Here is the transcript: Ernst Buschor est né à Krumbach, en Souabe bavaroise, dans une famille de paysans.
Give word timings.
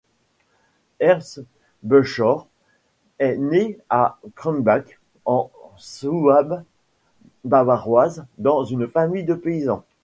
Ernst 0.99 1.43
Buschor 1.83 2.47
est 3.19 3.37
né 3.37 3.77
à 3.91 4.17
Krumbach, 4.33 4.97
en 5.25 5.51
Souabe 5.77 6.63
bavaroise, 7.43 8.25
dans 8.39 8.63
une 8.65 8.87
famille 8.87 9.25
de 9.25 9.35
paysans. 9.35 9.83